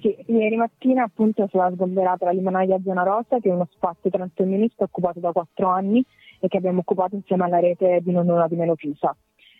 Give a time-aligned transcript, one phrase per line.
[0.00, 4.10] Sì, ieri mattina appunto è stata sgomberata la limonaia Zona Rosa, che è uno spazio
[4.10, 6.04] transfemminista occupato da quattro anni
[6.38, 9.16] e che abbiamo occupato insieme alla rete di Non di Meno Pisa.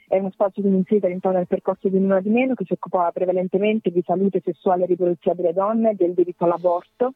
[0.06, 3.10] È uno spazio di inserito all'interno del percorso di Una di Meno che si occupava
[3.10, 7.14] prevalentemente di salute sessuale e riproduttiva delle donne, del diritto all'aborto.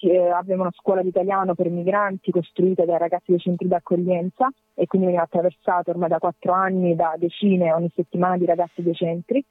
[0.00, 4.86] Eh, abbiamo una scuola di italiano per migranti costruita dai ragazzi dei centri d'accoglienza e
[4.86, 9.42] quindi viene attraversato ormai da quattro anni da decine ogni settimana di ragazzi dei centri.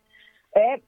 [0.52, 0.84] E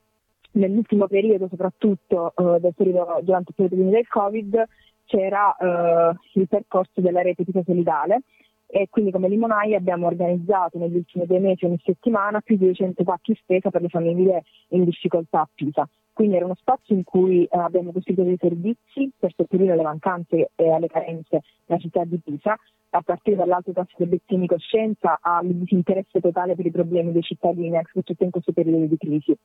[0.57, 4.67] nell'ultimo periodo, soprattutto eh, periodo, durante il periodo del Covid,
[5.05, 8.21] c'era eh, il percorso della rete Pisa Solidale
[8.69, 13.03] e quindi come Limonai abbiamo organizzato negli ultimi due mesi ogni settimana più di 200
[13.03, 15.87] pacchi spesa per le famiglie in difficoltà a Pisa.
[16.11, 20.49] Quindi era uno spazio in cui eh, abbiamo costruito dei servizi per sopperire alle mancanze
[20.55, 22.57] e alle carenze nella città di Pisa,
[22.89, 27.21] a partire dall'alto tasso di obiettivi di coscienza al disinteresse totale per i problemi dei
[27.21, 29.37] cittadini, soprattutto in questo periodo di crisi.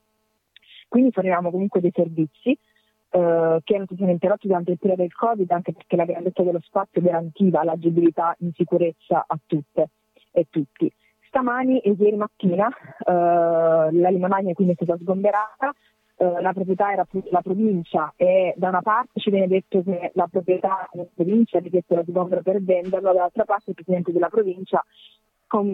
[0.92, 5.14] Quindi forniamo comunque dei servizi eh, che non si sono interrotti durante il periodo del
[5.14, 9.88] Covid anche perché la grandezza dello spazio garantiva l'agibilità in sicurezza a tutte
[10.30, 10.92] e tutti.
[11.28, 15.72] Stamani e ieri mattina eh, la limonaia quindi è stata sgomberata,
[16.16, 20.28] eh, la proprietà era la provincia e da una parte ci viene detto che la
[20.30, 24.84] proprietà della provincia ha richiesto la sgombero per venderlo, dall'altra parte il presidente della provincia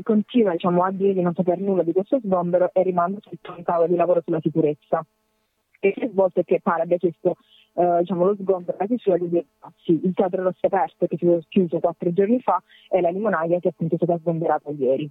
[0.03, 3.63] continua diciamo, a dire di non saper nulla di questo sgombero e rimanda tutto un
[3.63, 5.05] tavolo di lavoro sulla sicurezza.
[5.81, 7.37] E più volte che pare abbia chiesto
[7.75, 10.01] eh, diciamo, lo sgombero la chiusura di due spazi.
[10.05, 13.69] Il teatro rosso aperto che si è chiuso quattro giorni fa e la limonaia che
[13.69, 15.09] appunto è stata sgomberata ieri.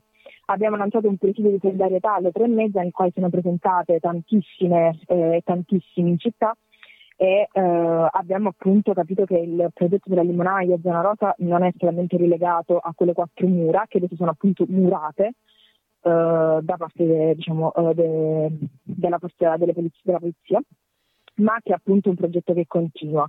[0.47, 4.99] Abbiamo lanciato un presidio di solidarietà alle tre e mezza in cui sono presentate tantissime,
[5.07, 6.55] eh, tantissimi in città
[7.19, 12.15] e eh, abbiamo appunto capito che il progetto della limonaia Zona Rosa non è solamente
[12.15, 15.33] rilegato a quelle quattro mura che adesso sono appunto murate
[16.01, 18.51] eh, da parte de, diciamo, eh, de,
[18.83, 20.61] della, della, polizia, della polizia,
[21.37, 23.27] ma che è appunto un progetto che continua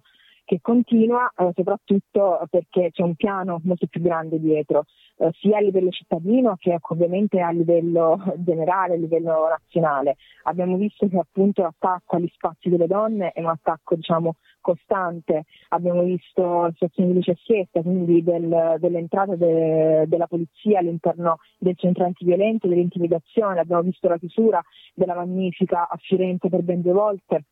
[0.48, 4.84] che continua eh, soprattutto perché c'è un piano molto più grande dietro,
[5.18, 10.17] eh, sia a livello cittadino che ovviamente a livello generale, a livello nazionale.
[10.45, 16.02] Abbiamo visto che appunto l'attacco agli spazi delle donne è un attacco diciamo, costante, abbiamo
[16.02, 22.68] visto la situazione di Cessiesta, quindi del, dell'entrata de, della polizia all'interno del centro antiviolento,
[22.68, 24.62] dell'intimidazione, abbiamo visto la chiusura
[24.94, 27.44] della Magnifica a Firenze per ben due volte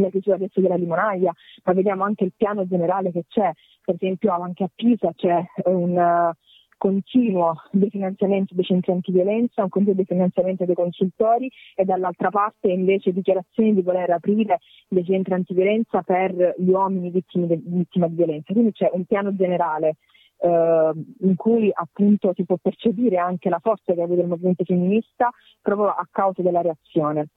[0.00, 1.32] la chiusura adesso della limonaia,
[1.64, 3.50] ma vediamo anche il piano generale che c'è,
[3.84, 6.32] per esempio anche a Pisa c'è un uh,
[6.76, 13.74] continuo definanziamento dei centri antiviolenza, un continuo definanziamento dei consultori e dall'altra parte invece dichiarazioni
[13.74, 18.52] di voler aprire dei centri antiviolenza per gli uomini vittime di violenza.
[18.52, 19.96] Quindi c'è un piano generale
[20.38, 24.64] eh, in cui appunto si può percepire anche la forza che ha avuto il movimento
[24.64, 25.30] femminista
[25.62, 27.28] proprio a causa della reazione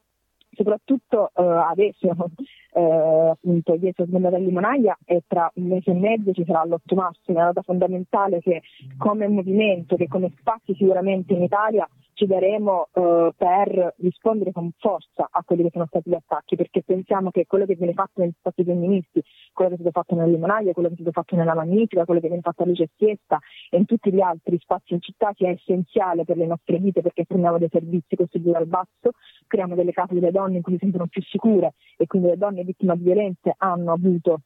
[0.57, 2.07] soprattutto eh, adesso
[2.73, 6.95] eh, appunto dietro Smonda del Limonaia e tra un mese e mezzo ci sarà l'8
[6.95, 8.63] marzo, una data fondamentale che
[8.97, 15.27] come movimento, che come spazi sicuramente in Italia ci daremo eh, per rispondere con forza
[15.29, 18.33] a quelli che sono stati gli attacchi, perché pensiamo che quello che viene fatto negli
[18.35, 19.21] spazi femministi,
[19.53, 22.19] quello che è stato fatto nella Limonaia, quello che è stato fatto nella Magnifica, quello
[22.19, 23.37] che viene fatto a Luce Siesta
[23.69, 27.23] e in tutti gli altri spazi in città sia essenziale per le nostre vite perché
[27.23, 29.11] forniamo dei servizi costruiti dal basso,
[29.47, 32.63] creiamo delle case delle donne in cui si sentono più sicure e quindi le donne
[32.63, 34.41] vittime di violenze hanno avuto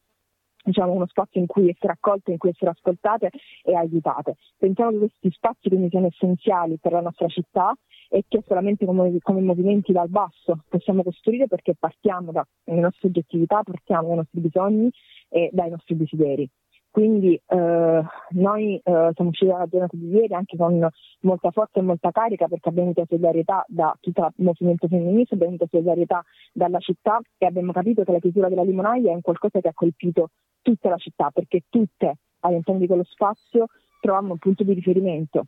[0.64, 3.30] diciamo, uno spazio in cui essere accolte, in cui essere ascoltate
[3.62, 4.36] e aiutate.
[4.56, 7.76] Pensiamo che questi spazi quindi siano essenziali per la nostra città
[8.08, 13.62] e che solamente come, come movimenti dal basso possiamo costruire perché partiamo dalle nostre oggettività,
[13.62, 14.90] partiamo dai nostri bisogni
[15.28, 16.48] e dai nostri desideri.
[16.92, 20.86] Quindi eh, noi eh, siamo usciti dalla giornata di ieri anche con
[21.20, 25.54] molta forza e molta carica perché abbiamo avuto solidarietà da tutto il movimento femminista, abbiamo
[25.54, 26.22] avuto solidarietà
[26.52, 29.72] dalla città e abbiamo capito che la chiusura della limonaia è un qualcosa che ha
[29.72, 35.46] colpito tutta la città perché tutte all'interno di quello spazio trovavano un punto di riferimento.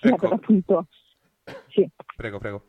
[0.00, 0.16] Ecco.
[0.16, 0.86] Per appunto...
[1.66, 1.84] sì.
[2.14, 2.62] Prego, prego.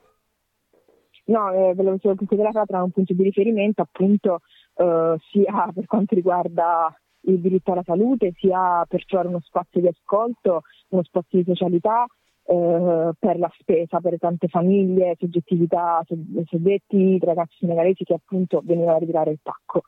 [1.25, 4.39] No, eh, volevo solo considerare tra un punto di riferimento appunto
[4.73, 9.87] eh, sia per quanto riguarda il diritto alla salute, sia per trovare uno spazio di
[9.87, 12.05] ascolto, uno spazio di socialità
[12.43, 16.03] eh, per la spesa, per tante famiglie, soggettività,
[16.45, 19.83] soggetti, ragazzi senegalesi che appunto venivano a ritirare il pacco.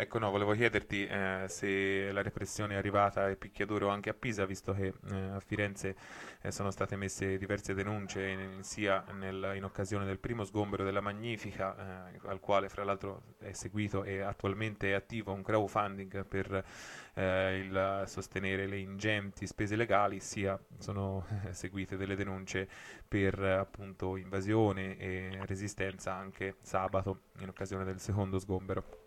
[0.00, 4.46] Ecco, no, volevo chiederti eh, se la repressione è arrivata a picchiaduro anche a Pisa,
[4.46, 5.94] visto che eh, a Firenze
[6.40, 11.02] eh, sono state messe diverse denunce in, sia nel, in occasione del primo sgombero della
[11.02, 16.64] Magnifica, eh, al quale fra l'altro è seguito e attualmente è attivo un crowdfunding per
[17.12, 22.66] eh, il sostenere le ingenti spese legali, sia sono seguite delle denunce
[23.06, 28.99] per appunto invasione e resistenza anche sabato in occasione del secondo sgombero.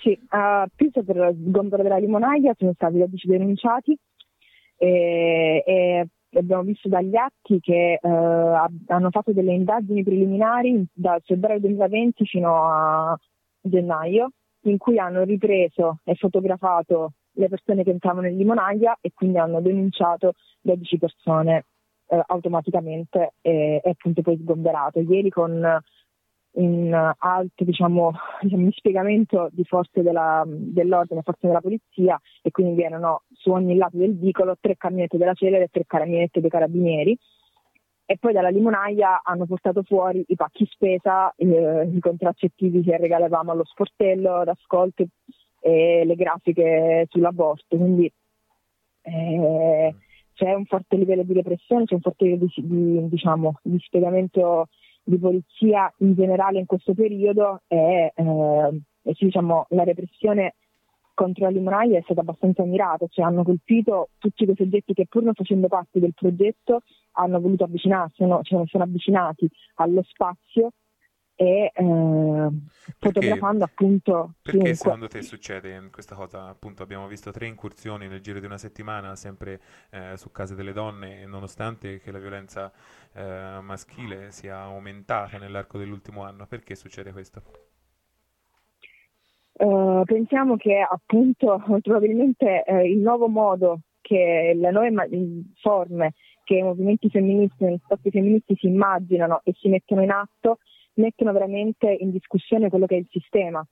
[0.00, 3.96] Sì, a Pisa per lo sgombero della limonaia sono stati 12 denunciati
[4.76, 6.08] e, e
[6.38, 12.64] abbiamo visto dagli atti che eh, hanno fatto delle indagini preliminari dal febbraio 2020 fino
[12.64, 13.18] a
[13.60, 14.30] gennaio
[14.62, 19.60] in cui hanno ripreso e fotografato le persone che entravano in limonaia e quindi hanno
[19.60, 21.64] denunciato 12 persone
[22.06, 25.00] eh, automaticamente e, e appunto poi sgomberato.
[25.00, 25.80] Ieri con
[26.54, 33.22] un alto diciamo, diciamo, dispiegamento di forze della, dell'ordine, forze della polizia e quindi erano
[33.32, 37.18] su ogni lato del vicolo tre camionette della Celere e tre camionette dei carabinieri
[38.06, 43.50] e poi dalla limonaia hanno portato fuori i pacchi spesa, eh, i contraccettivi che regalavamo
[43.50, 45.04] allo sportello, d'ascolto
[45.60, 47.76] e le grafiche sull'aborto.
[47.76, 48.12] Quindi
[49.02, 49.94] eh,
[50.34, 54.68] c'è un forte livello di repressione, c'è un forte livello di, di, diciamo, di spiegamento
[55.04, 60.54] di polizia in generale in questo periodo e, eh, e diciamo, la repressione
[61.14, 65.22] contro la limonaia è stata abbastanza mirata, cioè hanno colpito tutti quei soggetti che pur
[65.22, 66.80] non facendo parte del progetto
[67.12, 68.40] hanno voluto avvicinarsi, no?
[68.42, 70.70] cioè sono avvicinati allo spazio
[71.36, 72.48] e eh,
[72.98, 74.74] fotografando appunto perché chiunque.
[74.74, 79.16] secondo te succede questa cosa appunto abbiamo visto tre incursioni nel giro di una settimana
[79.16, 79.60] sempre
[79.90, 82.72] eh, su case delle donne nonostante che la violenza
[83.12, 87.42] eh, maschile sia aumentata nell'arco dell'ultimo anno perché succede questo?
[89.54, 95.06] Uh, pensiamo che appunto probabilmente eh, il nuovo modo che le nuove ma-
[95.60, 96.14] forme
[96.44, 100.58] che i movimenti femministi, gli spazi femministi si immaginano e si mettono in atto
[100.94, 103.66] mettono veramente in discussione quello che è il sistema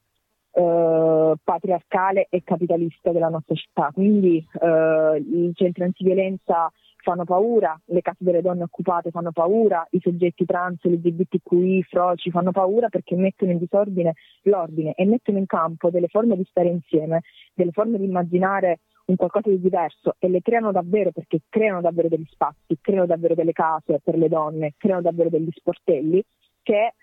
[0.54, 3.90] eh, patriarcale e capitalista della nostra città.
[3.92, 6.70] Quindi eh, i centri antiviolenza
[7.02, 12.52] fanno paura, le case delle donne occupate fanno paura, i soggetti trans, LGBTQI, froci fanno
[12.52, 17.22] paura perché mettono in disordine l'ordine e mettono in campo delle forme di stare insieme,
[17.54, 22.08] delle forme di immaginare un qualcosa di diverso e le creano davvero perché creano davvero
[22.08, 26.22] degli spazi, creano davvero delle case per le donne, creano davvero degli sportelli
[26.62, 26.94] che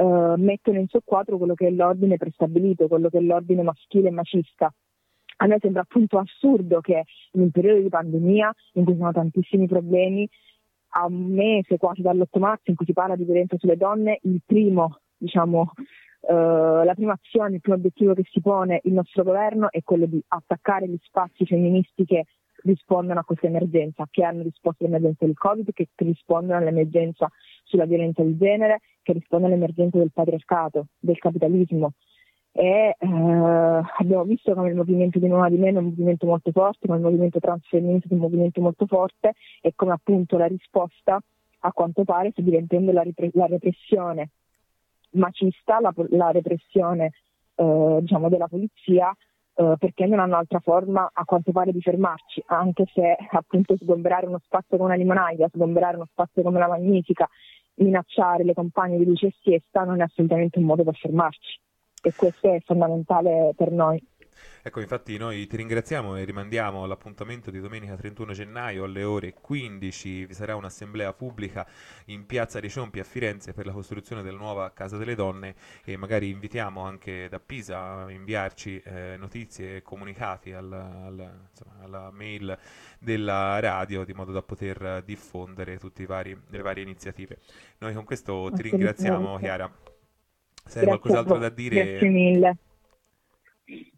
[0.00, 4.12] eh, mettono in soqquadro quello che è l'ordine prestabilito, quello che è l'ordine maschile e
[4.12, 4.72] macista.
[5.42, 9.12] A me sembra appunto assurdo che in un periodo di pandemia in cui ci sono
[9.12, 10.26] tantissimi problemi,
[10.92, 14.40] a un mese quasi dall'8 marzo in cui si parla di violenza sulle donne, il
[14.44, 15.72] primo, diciamo,
[16.22, 20.06] eh, la prima azione, il primo obiettivo che si pone il nostro governo è quello
[20.06, 22.24] di attaccare gli spazi femministi che
[22.62, 27.30] rispondono a questa emergenza, che hanno risposto all'emergenza del Covid, che rispondono all'emergenza
[27.70, 31.92] sulla violenza di genere, che rispondono all'emergenza del patriarcato, del capitalismo.
[32.52, 36.50] E eh, abbiamo visto come il movimento di Nuova di Meno è un movimento molto
[36.50, 41.20] forte, come il movimento transfemminista è un movimento molto forte e come appunto la risposta
[41.60, 44.30] a quanto pare sta diventando la, ripre- la repressione
[45.12, 47.12] macista, la, la repressione
[47.54, 49.14] eh, diciamo della polizia
[49.54, 54.26] eh, perché non hanno altra forma a quanto pare di fermarci, anche se appunto sgomberare
[54.26, 57.28] uno spazio come una limonaia, sgomberare uno spazio come la Magnifica,
[57.74, 61.60] minacciare le compagne di luce e siesta non è assolutamente un modo per fermarci
[62.02, 64.02] e questo è fondamentale per noi.
[64.62, 70.26] Ecco, infatti noi ti ringraziamo e rimandiamo l'appuntamento di domenica 31 gennaio alle ore 15.
[70.26, 71.66] Vi sarà un'assemblea pubblica
[72.06, 75.96] in Piazza dei Ciompi a Firenze per la costruzione della nuova Casa delle Donne e
[75.96, 82.10] magari invitiamo anche da Pisa a inviarci eh, notizie e comunicati alla, alla, insomma, alla,
[82.10, 82.58] mail
[82.98, 87.38] della radio di modo da poter diffondere tutte le varie iniziative.
[87.78, 89.72] Noi con questo ti ringraziamo Chiara.
[90.66, 91.92] Se hai qualcos'altro da dire...
[91.92, 92.56] Grazie mille.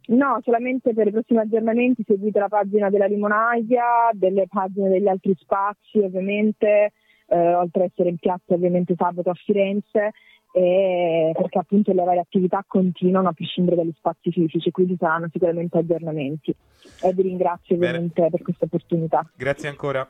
[0.07, 5.35] No, solamente per i prossimi aggiornamenti seguite la pagina della limonaia, delle pagine degli altri
[5.39, 6.93] spazi ovviamente,
[7.27, 10.11] eh, oltre ad essere in piazza ovviamente sabato a Firenze,
[10.53, 16.55] perché appunto le varie attività continuano a prescindere dagli spazi fisici, quindi saranno sicuramente aggiornamenti.
[17.03, 17.97] E vi ringrazio Bene.
[17.97, 19.27] ovviamente per questa opportunità.
[19.35, 20.07] Grazie ancora.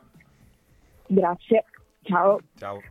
[1.07, 1.63] Grazie,
[2.01, 2.39] ciao.
[2.57, 2.83] Ciao.